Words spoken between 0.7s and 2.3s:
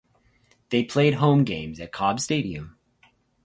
played home games at Cobb